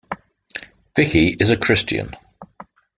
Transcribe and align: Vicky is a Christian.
Vicky 0.95 1.27
is 1.27 1.51
a 1.51 1.57
Christian. 1.57 2.09